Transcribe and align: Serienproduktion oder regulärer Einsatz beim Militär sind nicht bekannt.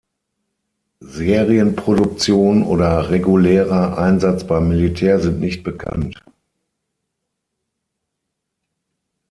Serienproduktion 1.05 2.63
oder 2.63 3.11
regulärer 3.11 3.99
Einsatz 3.99 4.43
beim 4.47 4.67
Militär 4.67 5.19
sind 5.19 5.39
nicht 5.39 5.61
bekannt. 5.63 6.23